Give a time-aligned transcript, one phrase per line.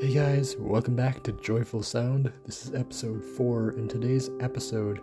[0.00, 2.32] Hey guys, welcome back to Joyful Sound.
[2.46, 4.98] This is episode 4, and today's episode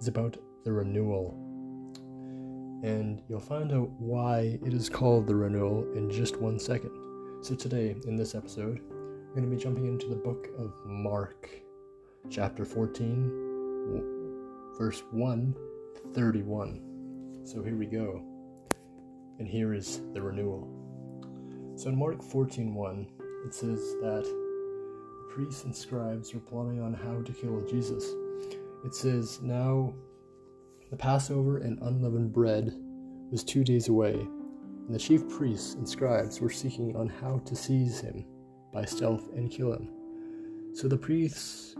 [0.00, 1.38] is about the renewal.
[2.82, 6.90] And you'll find out why it is called the renewal in just one second.
[7.42, 11.48] So, today, in this episode, we're going to be jumping into the book of Mark,
[12.28, 13.30] chapter 14,
[14.76, 15.54] verse 1
[16.12, 17.42] 31.
[17.44, 18.20] So, here we go.
[19.38, 20.68] And here is the renewal.
[21.76, 23.06] So, in Mark 14 1,
[23.44, 28.04] it says that the priests and scribes were plotting on how to kill Jesus.
[28.84, 29.94] It says, Now
[30.90, 32.72] the Passover and unleavened bread
[33.30, 37.56] was two days away, and the chief priests and scribes were seeking on how to
[37.56, 38.24] seize him
[38.72, 39.88] by stealth and kill him.
[40.74, 41.74] So the priests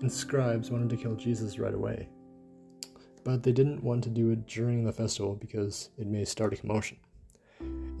[0.00, 2.08] and scribes wanted to kill Jesus right away.
[3.24, 6.56] But they didn't want to do it during the festival because it may start a
[6.56, 6.98] commotion.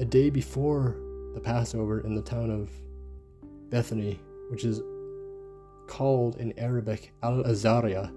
[0.00, 0.96] A day before
[1.34, 2.70] the Passover in the town of
[3.70, 4.82] Bethany, which is
[5.86, 8.08] called in Arabic Al Azariah,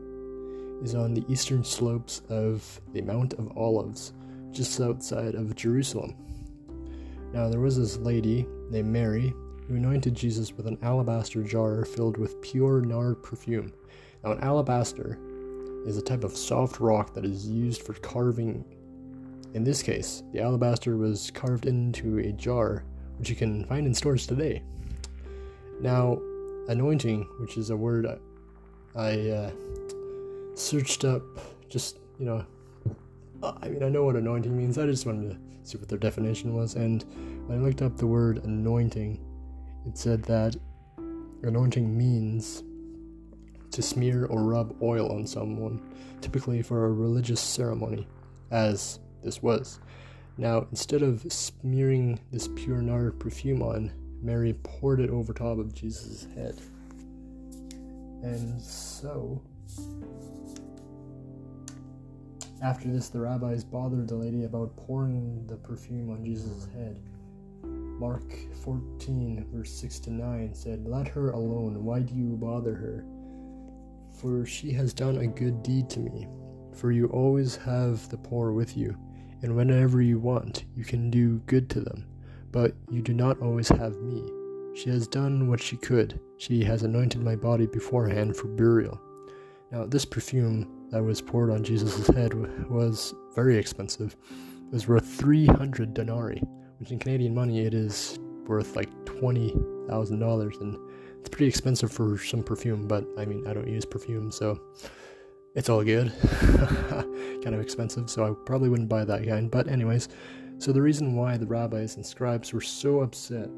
[0.83, 4.13] is on the eastern slopes of the Mount of Olives,
[4.51, 6.15] just outside of Jerusalem.
[7.33, 9.33] Now, there was this lady named Mary
[9.67, 13.73] who anointed Jesus with an alabaster jar filled with pure nard perfume.
[14.23, 15.17] Now, an alabaster
[15.85, 18.65] is a type of soft rock that is used for carving.
[19.53, 22.83] In this case, the alabaster was carved into a jar
[23.17, 24.61] which you can find in stores today.
[25.81, 26.19] Now,
[26.67, 28.07] anointing, which is a word
[28.95, 29.51] I uh,
[30.55, 31.21] searched up,
[31.69, 32.45] just you know,
[33.43, 34.77] I mean, I know what anointing means.
[34.77, 35.37] I just wanted to
[35.69, 37.03] see what their definition was, and
[37.47, 39.19] when I looked up the word anointing,
[39.85, 40.55] it said that
[41.43, 42.63] anointing means
[43.71, 45.81] to smear or rub oil on someone,
[46.21, 48.07] typically for a religious ceremony,
[48.51, 49.79] as this was.
[50.37, 53.91] Now, instead of smearing this pure nard perfume on,
[54.21, 56.59] Mary poured it over top of Jesus' head.
[58.21, 59.41] And so,
[62.61, 66.99] after this, the rabbis bothered the lady about pouring the perfume on Jesus' head.
[67.63, 68.29] Mark
[68.61, 71.81] 14, verse 6 to 9 said, Let her alone.
[71.85, 73.05] Why do you bother her?
[74.19, 76.27] For she has done a good deed to me.
[76.73, 78.97] For you always have the poor with you
[79.45, 82.03] and whenever you want, you can do good to them.
[82.51, 84.27] But you do not always have me.
[84.73, 86.19] She has done what she could.
[86.37, 88.99] She has anointed my body beforehand for burial.
[89.71, 92.33] Now, this perfume that was poured on Jesus' head
[92.67, 94.15] was very expensive.
[94.65, 96.41] It was worth 300 denarii,
[96.79, 98.17] which in Canadian money it is
[98.47, 100.61] worth like $20,000.
[100.61, 100.79] And
[101.19, 104.59] it's pretty expensive for some perfume, but I mean, I don't use perfume, so
[105.55, 106.11] it's all good.
[107.43, 109.49] kind of expensive, so I probably wouldn't buy that kind.
[109.49, 110.09] But, anyways,
[110.57, 113.49] so the reason why the rabbis and scribes were so upset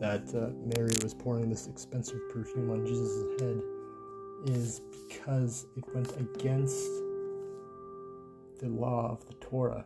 [0.00, 3.60] that uh, Mary was pouring this expensive perfume on Jesus' head
[4.46, 6.84] is because it went against
[8.60, 9.84] the law of the Torah.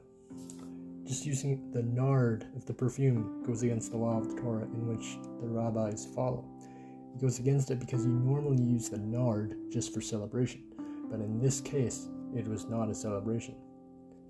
[1.04, 4.86] Just using the nard of the perfume goes against the law of the Torah in
[4.86, 6.44] which the rabbis follow.
[7.14, 10.67] It goes against it because you normally use the nard just for celebration
[11.10, 13.56] but in this case, it was not a celebration.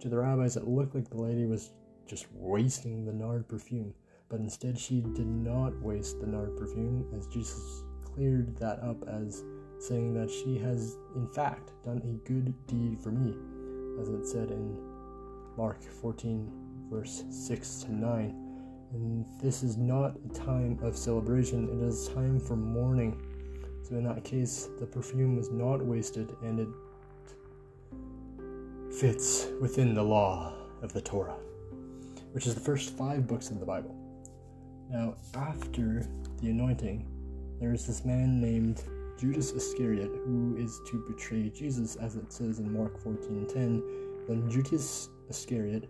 [0.00, 1.71] To the rabbis, it looked like the lady was
[2.06, 3.93] just wasting the nard perfume,
[4.28, 9.44] but instead she did not waste the nard perfume, as Jesus cleared that up as
[9.78, 13.34] saying that she has, in fact, done a good deed for me,
[14.00, 14.77] as it said in
[15.56, 16.50] Mark 14,
[16.91, 18.44] verse 6 to 9.
[18.93, 23.21] And this is not a time of celebration, it is time for mourning
[23.88, 26.69] so in that case, the perfume was not wasted and it
[28.94, 31.38] fits within the law of the Torah,
[32.32, 33.97] which is the first five books of the Bible.
[34.91, 36.06] Now, after
[36.43, 37.06] the anointing,
[37.60, 38.82] there is this man named
[39.19, 43.82] Judas Iscariot who is to betray Jesus, as it says in Mark 14:10.
[44.26, 45.88] Then Judas Iscariot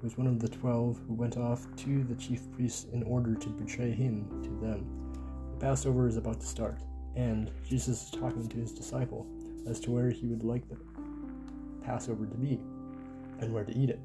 [0.00, 3.48] was one of the twelve who went off to the chief priests in order to
[3.48, 4.86] betray him to them.
[5.54, 6.78] The Passover is about to start
[7.16, 9.26] and Jesus is talking to his disciple
[9.68, 10.76] as to where he would like the
[11.84, 12.60] Passover to be
[13.40, 14.00] and where to eat it.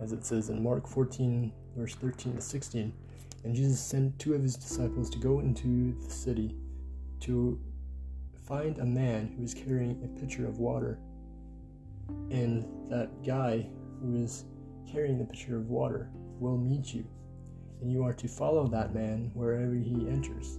[0.00, 2.92] As it says in Mark 14, verse 13 to 16,
[3.44, 6.54] and Jesus sent two of his disciples to go into the city
[7.20, 7.58] to
[8.46, 10.98] find a man who was carrying a pitcher of water.
[12.30, 13.66] And that guy
[14.00, 14.44] who is
[14.90, 17.04] carrying the pitcher of water will meet you,
[17.80, 20.58] and you are to follow that man wherever he enters.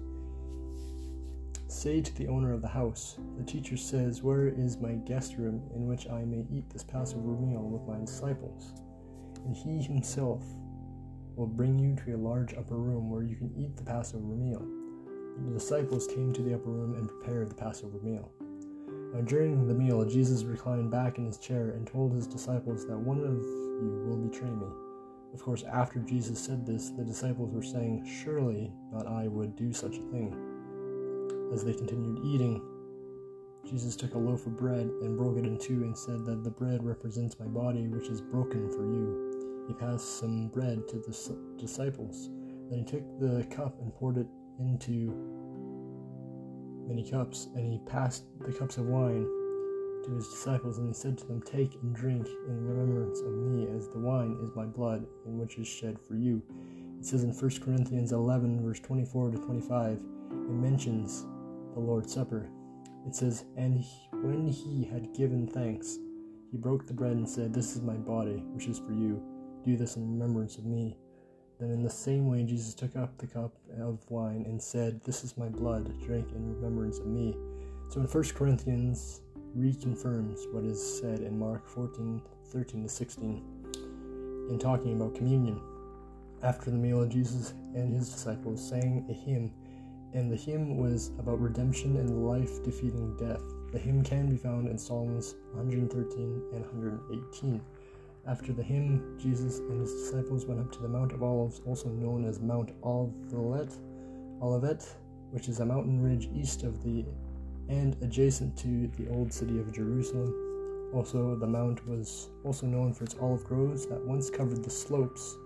[1.69, 5.62] Say to the owner of the house, The teacher says, Where is my guest room
[5.75, 8.74] in which I may eat this Passover meal with my disciples?
[9.45, 10.44] And he himself
[11.36, 14.68] will bring you to a large upper room where you can eat the Passover meal.
[15.45, 18.31] The disciples came to the upper room and prepared the Passover meal.
[19.13, 22.98] Now, during the meal, Jesus reclined back in his chair and told his disciples that
[22.98, 24.68] one of you will betray me.
[25.36, 29.71] Of course, after Jesus said this, the disciples were saying, Surely not I would do
[29.71, 30.49] such a thing.
[31.54, 32.62] As they continued eating,
[33.66, 36.50] Jesus took a loaf of bread and broke it in two and said that the
[36.50, 39.66] bread represents my body, which is broken for you.
[39.68, 42.30] He passed some bread to the disciples.
[42.69, 44.28] Then he took the cup and poured it
[44.60, 45.13] into
[46.88, 49.28] many cups, and he passed the cups of wine
[50.06, 53.68] to his disciples, and he said to them, Take and drink in remembrance of me,
[53.75, 56.42] as the wine is my blood, in which is shed for you.
[57.00, 61.25] It says in 1 Corinthians 11, verse 24 to 25, it mentions
[61.74, 62.50] the Lord's Supper.
[63.07, 65.98] It says, And he, when he had given thanks,
[66.51, 69.21] he broke the bread and said, This is my body, which is for you.
[69.66, 70.98] Do this in remembrance of me.
[71.60, 75.24] Then, in the same way, Jesus took up the cup of wine and said, This
[75.24, 77.36] is my blood, drink in remembrance of me.
[77.89, 79.21] So in 1 Corinthians,
[79.57, 82.21] reconfirms what is said in Mark 14
[82.51, 83.44] 13 to 16
[84.50, 85.62] in talking about communion.
[86.42, 89.51] After the meal, Jesus and his disciples sang a hymn,
[90.14, 93.42] and the hymn was about redemption and life defeating death.
[93.72, 97.62] The hymn can be found in Psalms 113 and 118.
[98.28, 101.90] After the hymn, Jesus and his disciples went up to the Mount of Olives, also
[101.90, 103.74] known as Mount Olivet,
[104.42, 104.88] Olivet,
[105.32, 107.06] which is a mountain ridge east of the
[107.70, 110.34] and adjacent to the old city of Jerusalem.
[110.94, 115.38] Also, the mount was also known for its olive groves that once covered the slopes.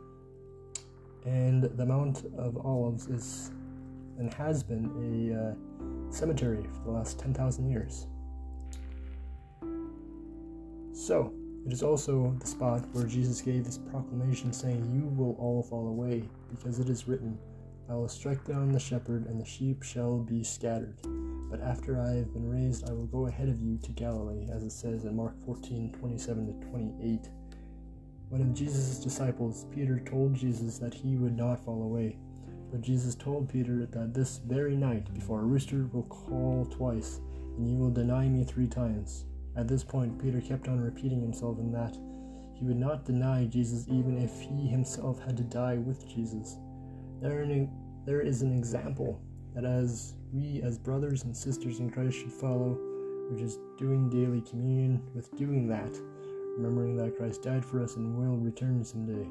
[1.25, 3.51] And the Mount of Olives is
[4.17, 4.85] and has been
[5.31, 8.07] a uh, cemetery for the last 10,000 years.
[10.93, 11.33] So,
[11.65, 15.87] it is also the spot where Jesus gave this proclamation saying, You will all fall
[15.87, 17.37] away, because it is written,
[17.89, 20.97] I will strike down the shepherd, and the sheep shall be scattered.
[21.49, 24.63] But after I have been raised, I will go ahead of you to Galilee, as
[24.63, 27.29] it says in Mark 14 27 to 28.
[28.29, 32.17] One of Jesus' disciples, Peter, told Jesus that he would not fall away.
[32.73, 37.21] But Jesus told Peter that this very night, before a rooster will call twice,
[37.55, 39.25] and you will deny me three times.
[39.55, 41.95] At this point, Peter kept on repeating himself in that
[42.55, 46.57] he would not deny Jesus even if he himself had to die with Jesus.
[47.21, 47.45] There,
[48.07, 49.21] there is an example
[49.53, 52.75] that as we as brothers and sisters in Christ should follow,
[53.29, 55.95] which is doing daily communion with doing that,
[56.57, 59.27] remembering that Christ died for us and will return someday.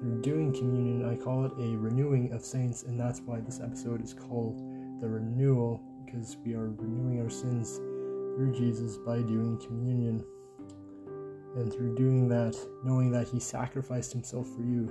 [0.00, 4.02] Through doing communion, I call it a renewing of saints, and that's why this episode
[4.04, 4.58] is called
[5.00, 7.76] the renewal, because we are renewing our sins
[8.36, 10.24] through Jesus by doing communion.
[11.56, 12.54] And through doing that,
[12.84, 14.86] knowing that He sacrificed Himself for you.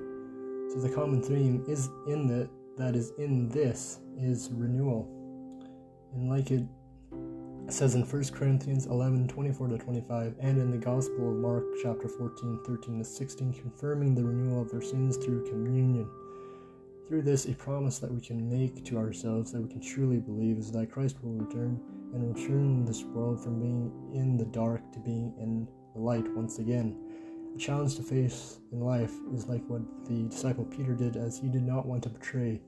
[0.73, 5.07] So the common theme is in the that is in this is renewal.
[6.13, 6.63] And like it
[7.73, 12.07] says in 1 Corinthians 11 24 to 25, and in the Gospel of Mark chapter
[12.07, 16.09] 14 13 to 16, confirming the renewal of their sins through communion.
[17.07, 20.57] Through this, a promise that we can make to ourselves that we can truly believe
[20.57, 21.79] is that Christ will return
[22.13, 26.59] and return this world from being in the dark to being in the light once
[26.59, 26.97] again.
[27.53, 31.47] The challenge to face in life is like what the disciple Peter did, as he
[31.47, 32.61] did not want to betray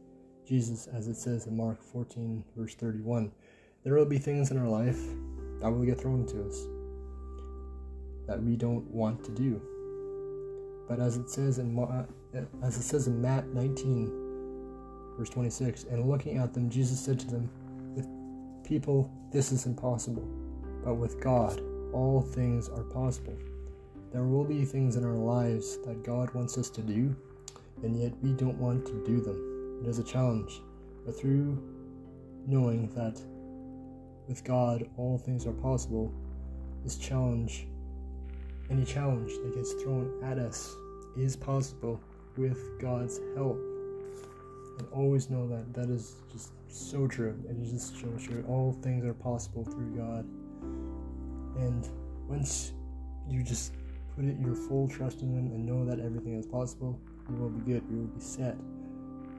[0.47, 3.31] Jesus, as it says in Mark 14, verse 31.
[3.87, 5.01] There will be things in our life
[5.61, 6.67] that will get thrown to us
[8.25, 9.61] that we don't want to do.
[10.89, 11.73] But as it says in
[12.61, 14.11] as it says in Matt 19,
[15.17, 17.49] verse 26, and looking at them, Jesus said to them,
[17.95, 18.05] "With
[18.65, 20.27] people, this is impossible,
[20.83, 21.61] but with God,
[21.93, 23.37] all things are possible."
[24.11, 27.15] There will be things in our lives that God wants us to do,
[27.83, 29.79] and yet we don't want to do them.
[29.81, 30.61] It is a challenge,
[31.05, 31.57] but through
[32.45, 33.23] knowing that
[34.27, 36.13] with God all things are possible,
[36.83, 37.67] this challenge,
[38.69, 40.75] any challenge that gets thrown at us,
[41.17, 41.99] is possible
[42.37, 43.57] with God's help.
[44.77, 47.35] And always know that that is just so true.
[47.49, 50.25] It just shows you all things are possible through God.
[51.57, 51.89] And
[52.27, 52.73] once
[53.27, 53.73] you just
[54.15, 57.49] put it your full trust in Him and know that everything is possible, you will
[57.49, 58.55] be good, you will be set.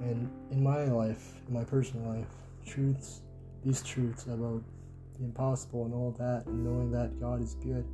[0.00, 2.26] And in my life, in my personal life,
[2.66, 3.23] truths,
[3.64, 4.62] these truths about
[5.20, 7.87] impossible and all that, and knowing that God is good,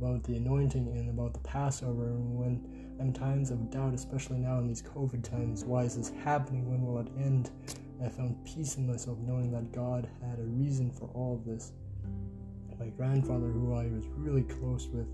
[0.00, 4.58] about the anointing and about the Passover, and when I'm times of doubt, especially now
[4.58, 6.70] in these COVID times, why is this happening?
[6.70, 7.50] When will it end?
[8.02, 11.72] I found peace in myself knowing that God had a reason for all of this.
[12.78, 15.06] My grandfather, who I was really close with,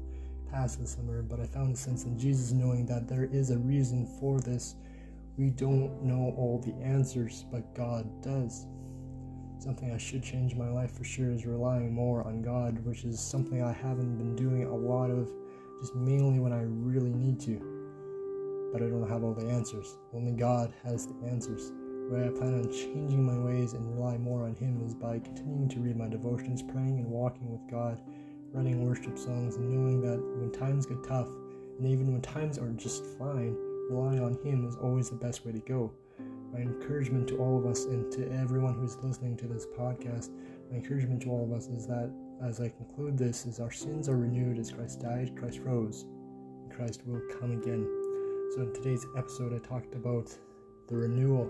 [0.52, 3.58] passed this summer, but I found a sense in Jesus knowing that there is a
[3.58, 4.76] reason for this
[5.36, 8.66] We don't know all the answers, but God does.
[9.66, 13.18] Something I should change my life for sure is relying more on God, which is
[13.18, 15.28] something I haven't been doing a lot of,
[15.80, 18.70] just mainly when I really need to.
[18.72, 19.98] But I don't have all the answers.
[20.14, 21.70] Only God has the answers.
[21.70, 25.18] The way I plan on changing my ways and rely more on Him is by
[25.18, 28.00] continuing to read my devotions, praying and walking with God,
[28.52, 31.28] running worship songs, and knowing that when times get tough,
[31.80, 33.56] and even when times are just fine,
[33.90, 35.92] relying on Him is always the best way to go.
[36.52, 40.30] My encouragement to all of us and to everyone who's listening to this podcast,
[40.70, 42.10] my encouragement to all of us is that
[42.42, 46.72] as I conclude this, is our sins are renewed as Christ died, Christ rose, and
[46.72, 47.84] Christ will come again.
[48.54, 50.36] So in today's episode, I talked about
[50.88, 51.44] the renewal,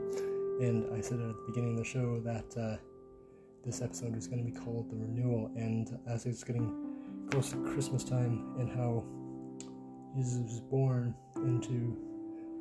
[0.61, 2.76] and I said at the beginning of the show that uh,
[3.65, 5.50] this episode was going to be called the renewal.
[5.57, 6.73] And as it's getting
[7.31, 9.05] close to Christmas time, and how
[10.17, 11.99] Jesus was born into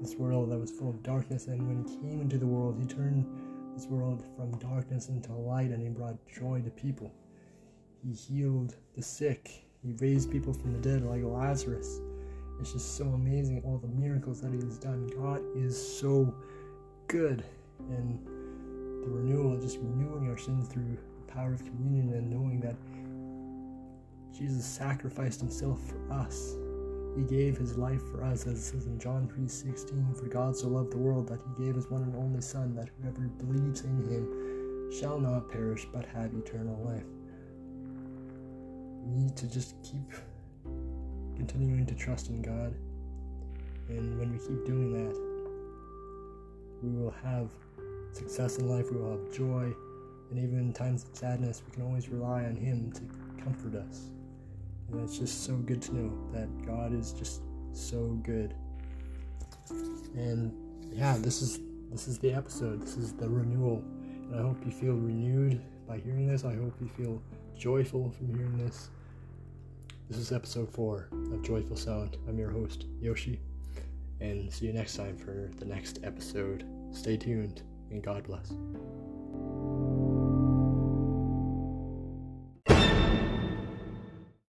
[0.01, 1.47] this world that was full of darkness.
[1.47, 3.25] And when he came into the world, he turned
[3.75, 7.11] this world from darkness into light and he brought joy to people.
[8.03, 11.99] He healed the sick, he raised people from the dead like Lazarus.
[12.59, 15.07] It's just so amazing all the miracles that he has done.
[15.07, 16.33] God is so
[17.07, 17.43] good.
[17.89, 18.25] And
[19.03, 22.75] the renewal, just renewing our sins through the power of communion and knowing that
[24.35, 26.55] Jesus sacrificed himself for us
[27.15, 30.67] he gave his life for us, as it says in John 3:16, for God so
[30.67, 34.01] loved the world that he gave his one and only Son, that whoever believes in
[34.09, 37.05] him shall not perish but have eternal life.
[39.05, 40.11] We need to just keep
[41.35, 42.73] continuing to trust in God.
[43.89, 45.15] And when we keep doing that,
[46.81, 47.49] we will have
[48.13, 49.73] success in life, we will have joy,
[50.31, 53.01] and even in times of sadness, we can always rely on Him to
[53.43, 54.09] comfort us.
[54.91, 57.41] And it's just so good to know that God is just
[57.73, 58.53] so good.
[60.15, 60.53] And
[60.91, 61.59] yeah, this is
[61.91, 62.81] this is the episode.
[62.81, 63.83] This is the renewal.
[64.31, 66.43] And I hope you feel renewed by hearing this.
[66.43, 67.21] I hope you feel
[67.57, 68.89] joyful from hearing this.
[70.09, 72.17] This is episode 4 of Joyful Sound.
[72.27, 73.39] I'm your host, Yoshi.
[74.19, 76.65] And see you next time for the next episode.
[76.91, 78.51] Stay tuned and God bless.